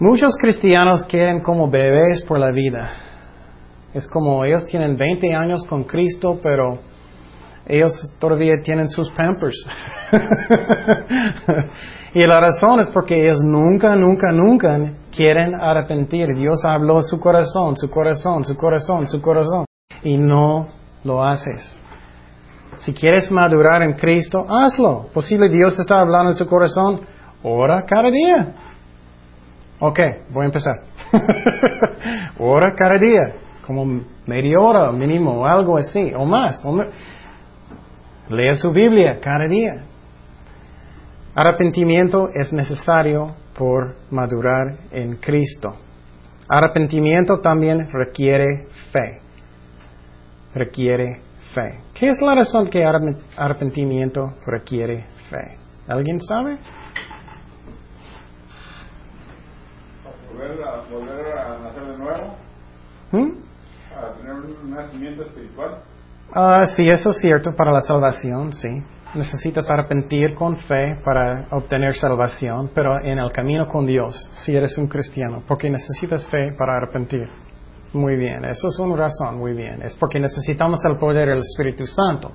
[0.00, 2.92] Muchos cristianos quieren como bebés por la vida.
[3.92, 6.78] Es como ellos tienen 20 años con Cristo, pero
[7.66, 9.66] ellos todavía tienen sus pampers.
[12.14, 14.78] y la razón es porque ellos nunca, nunca, nunca
[15.14, 16.28] quieren arrepentir.
[16.36, 19.64] Dios habló su corazón, su corazón, su corazón, su corazón.
[20.02, 20.68] Y no
[21.02, 21.82] lo haces.
[22.78, 25.08] Si quieres madurar en Cristo, hazlo.
[25.12, 27.00] Posible Dios está hablando en su corazón.
[27.42, 28.54] Ora cada día.
[29.80, 29.98] Ok,
[30.30, 30.74] voy a empezar.
[32.38, 33.34] Ora cada día,
[33.66, 36.64] como media hora mínimo, o algo así, o más.
[36.64, 36.84] O.
[38.28, 39.84] Lea su Biblia cada día.
[41.34, 45.76] Arrepentimiento es necesario por madurar en Cristo.
[46.48, 49.20] Arrepentimiento también requiere fe.
[50.54, 51.20] Requiere
[51.54, 51.80] fe.
[51.94, 55.58] ¿Qué es la razón que arrepentimiento requiere fe?
[55.86, 56.58] ¿Alguien sabe?
[60.32, 62.36] Volver a, volver a nacer de nuevo,
[63.12, 63.30] ¿Mm?
[63.96, 65.82] a tener un nacimiento espiritual.
[66.32, 68.82] Ah, sí, eso es cierto para la salvación, sí.
[69.14, 74.76] Necesitas arrepentir con fe para obtener salvación, pero en el camino con Dios, si eres
[74.76, 77.26] un cristiano, porque necesitas fe para arrepentir.
[77.92, 79.80] Muy bien, eso es una razón, muy bien.
[79.82, 82.32] Es porque necesitamos el poder del Espíritu Santo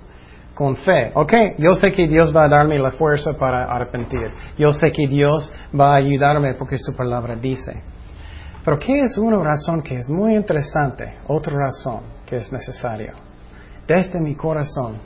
[0.56, 1.12] con fe.
[1.14, 4.32] Ok, yo sé que Dios va a darme la fuerza para arrepentir.
[4.58, 7.84] Yo sé que Dios va a ayudarme porque su palabra dice.
[8.64, 11.18] Pero ¿qué es una razón que es muy interesante?
[11.28, 13.14] Otra razón que es necesaria.
[13.88, 14.98] Desde mi corazón,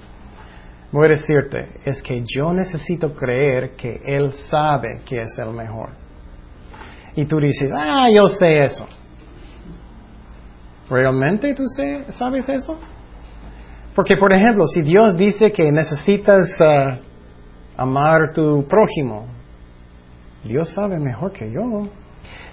[0.92, 5.90] voy a decirte, es que yo necesito creer que Él sabe que es el mejor.
[7.16, 8.86] Y tú dices, ah, yo sé eso.
[10.90, 12.78] ¿Realmente tú sé, sabes eso?
[13.96, 16.98] Porque, por ejemplo, si Dios dice que necesitas uh,
[17.78, 19.26] amar a tu prójimo,
[20.44, 21.88] Dios sabe mejor que yo.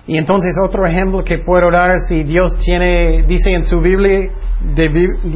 [0.07, 4.33] Y entonces otro ejemplo que puedo dar, si Dios tiene, dice en su Biblia,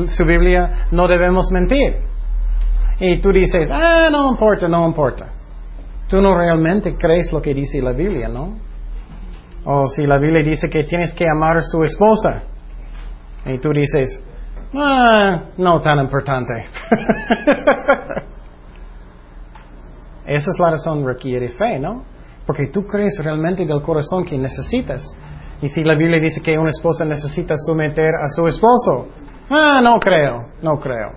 [0.08, 1.98] su Biblia, no debemos mentir.
[2.98, 5.28] Y tú dices, ah, no importa, no importa.
[6.08, 8.58] Tú no realmente crees lo que dice la Biblia, ¿no?
[9.64, 12.42] O si la Biblia dice que tienes que amar a su esposa.
[13.44, 14.22] Y tú dices,
[14.74, 16.52] ah, no tan importante.
[20.26, 22.15] Esa es la razón requiere fe, ¿no?
[22.46, 25.02] Porque tú crees realmente del corazón que necesitas.
[25.60, 29.08] Y si la Biblia dice que una esposa necesita someter a su esposo,
[29.50, 31.10] ah, no creo, no creo.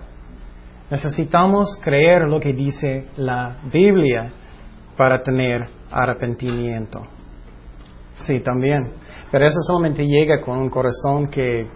[0.90, 4.32] Necesitamos creer lo que dice la Biblia
[4.96, 7.00] para tener arrepentimiento.
[8.26, 8.92] Sí, también.
[9.30, 11.68] Pero eso solamente llega con un corazón que,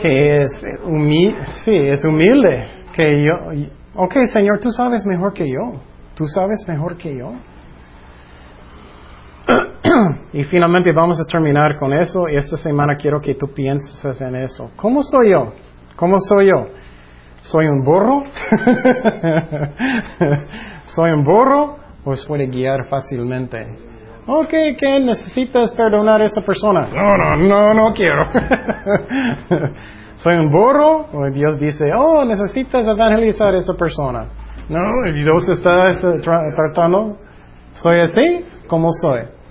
[0.00, 2.84] que es, humilde, sí, es humilde.
[2.94, 5.80] Que yo, ok, Señor, tú sabes mejor que yo.
[6.14, 7.32] Tú sabes mejor que yo.
[10.32, 12.28] Y finalmente vamos a terminar con eso.
[12.28, 14.70] Y esta semana quiero que tú pienses en eso.
[14.76, 15.52] ¿Cómo soy yo?
[15.96, 16.68] ¿Cómo soy yo?
[17.42, 18.22] ¿Soy un burro?
[20.86, 23.66] ¿Soy un burro o puede guiar fácilmente?
[24.26, 26.88] Ok, ¿qué necesitas perdonar a esa persona?
[26.94, 28.24] No, no, no, no quiero.
[30.16, 31.08] ¿Soy un burro?
[31.12, 34.26] O Dios dice, oh, necesitas evangelizar a esa persona.
[34.68, 35.90] No, Dios está
[36.54, 37.18] tratando.
[37.72, 38.44] ¿Soy así?
[38.68, 39.41] ¿Cómo soy?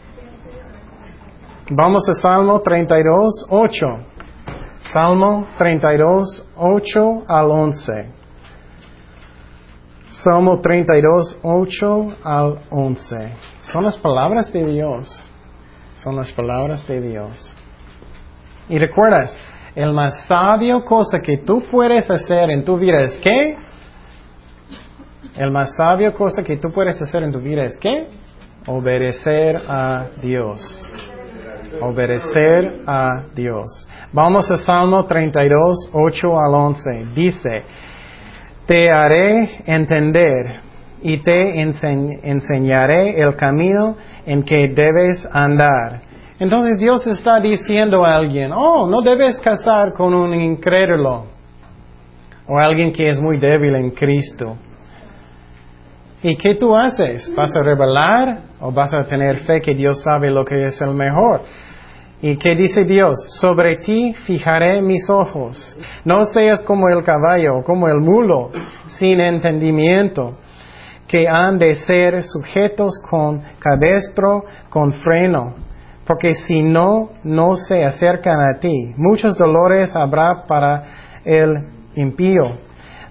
[1.74, 3.88] Vamos a Salmo 32, 8.
[4.92, 8.12] Salmo 32, 8 al 11.
[10.10, 13.34] Salmo 32, 8 al 11.
[13.72, 15.32] Son las palabras de Dios.
[16.04, 17.56] Son las palabras de Dios.
[18.68, 19.34] Y recuerdas,
[19.74, 23.56] el más sabio cosa que tú puedes hacer en tu vida es qué?
[25.38, 28.10] El más sabio cosa que tú puedes hacer en tu vida es qué?
[28.68, 30.60] Obedecer a Dios.
[31.80, 33.88] Obedecer a Dios.
[34.12, 37.06] Vamos a Salmo 32, 8 al 11.
[37.16, 37.64] Dice,
[38.66, 40.62] te haré entender
[41.02, 43.96] y te ense- enseñaré el camino
[44.26, 46.02] en que debes andar.
[46.40, 51.26] Entonces Dios está diciendo a alguien, oh, no debes casar con un incrédulo
[52.48, 54.58] o alguien que es muy débil en Cristo.
[56.24, 57.32] ¿Y qué tú haces?
[57.36, 60.94] ¿Vas a rebelar o vas a tener fe que Dios sabe lo que es el
[60.94, 61.42] mejor?
[62.22, 63.16] ¿Y qué dice Dios?
[63.40, 65.76] Sobre ti fijaré mis ojos.
[66.06, 68.52] No seas como el caballo como el mulo,
[69.00, 70.38] sin entendimiento,
[71.08, 75.56] que han de ser sujetos con cabestro, con freno.
[76.06, 78.94] Porque si no, no se acercan a ti.
[78.98, 80.84] Muchos dolores habrá para
[81.26, 81.50] el
[81.96, 82.58] impío.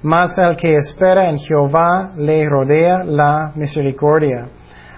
[0.02, 4.48] Mas al que espera en Jehová le rodea la misericordia.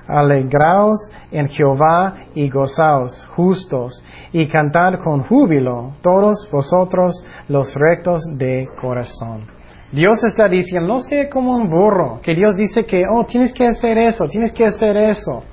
[0.06, 8.68] Alegraos en Jehová y gozaos, justos, y cantad con júbilo todos vosotros los rectos de
[8.80, 9.46] corazón.
[9.92, 13.66] Dios está diciendo, no sea como un burro, que Dios dice que, oh, tienes que
[13.66, 15.44] hacer eso, tienes que hacer eso.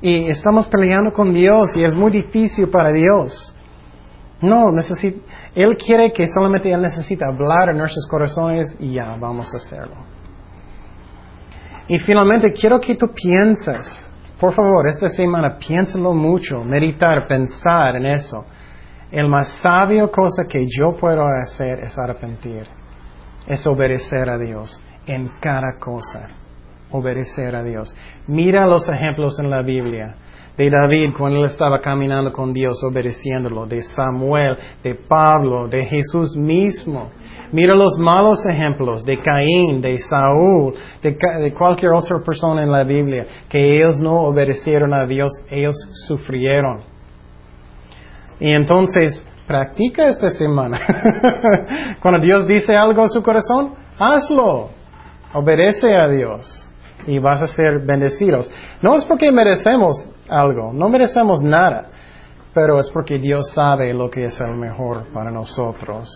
[0.00, 3.54] Y estamos peleando con Dios y es muy difícil para Dios.
[4.40, 5.18] No, necesita,
[5.54, 10.17] Él quiere que solamente Él necesita hablar en nuestros corazones y ya, vamos a hacerlo.
[11.88, 13.86] Y finalmente quiero que tú pienses,
[14.38, 18.44] por favor, esta semana piénsalo mucho, meditar, pensar en eso.
[19.10, 22.64] El más sabio cosa que yo puedo hacer es arrepentir,
[23.46, 26.28] es obedecer a Dios en cada cosa,
[26.90, 27.96] obedecer a Dios.
[28.26, 30.14] Mira los ejemplos en la Biblia
[30.58, 36.36] de David cuando él estaba caminando con Dios, obedeciéndolo, de Samuel, de Pablo, de Jesús
[36.36, 37.10] mismo.
[37.52, 42.82] Mira los malos ejemplos de Caín, de Saúl, de, de cualquier otra persona en la
[42.82, 45.76] Biblia, que ellos no obedecieron a Dios, ellos
[46.08, 46.82] sufrieron.
[48.40, 50.80] Y entonces, practica esta semana.
[52.02, 54.70] Cuando Dios dice algo a su corazón, hazlo.
[55.34, 56.72] Obedece a Dios
[57.06, 58.50] y vas a ser bendecidos.
[58.82, 59.96] No es porque merecemos
[60.28, 61.86] algo, no merecemos nada,
[62.54, 66.08] pero es porque Dios sabe lo que es el mejor para nosotros.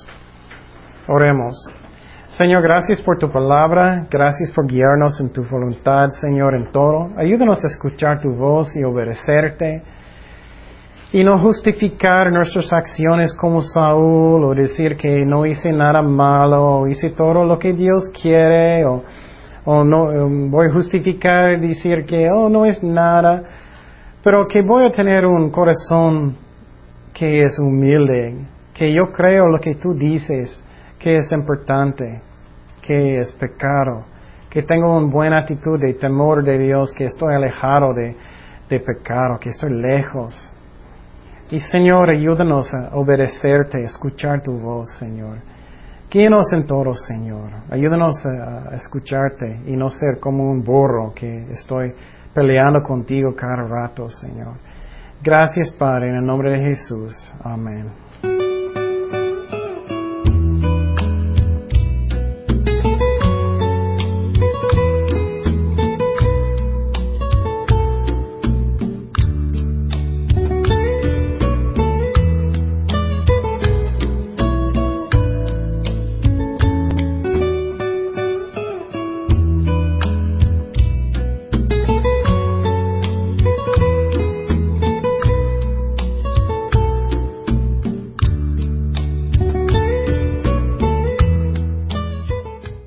[1.08, 1.54] Oremos.
[2.38, 7.10] Señor, gracias por tu palabra, gracias por guiarnos en tu voluntad, Señor, en todo.
[7.18, 9.82] Ayúdanos a escuchar tu voz y obedecerte.
[11.12, 16.86] Y no justificar nuestras acciones como Saúl o decir que no hice nada malo o
[16.86, 19.02] hice todo lo que Dios quiere o,
[19.66, 23.42] o no um, voy a justificar decir que oh no es nada,
[24.22, 26.36] pero que voy a tener un corazón
[27.12, 28.36] que es humilde,
[28.74, 30.62] que yo creo lo que tú dices
[30.98, 32.22] que es importante,
[32.80, 34.04] que es pecado,
[34.48, 38.14] que tengo una buena actitud de temor de Dios, que estoy alejado de,
[38.68, 40.34] de pecado, que estoy lejos.
[41.50, 45.38] Y Señor, ayúdanos a obedecerte, a escuchar tu voz, Señor.
[46.10, 47.50] Guíanos en todo, Señor.
[47.70, 51.92] Ayúdanos a, escucharte y no ser como un burro que estoy
[52.34, 54.54] peleando contigo cada rato, Señor.
[55.22, 57.14] Gracias, Padre, en el nombre de Jesús.
[57.44, 58.11] Amén.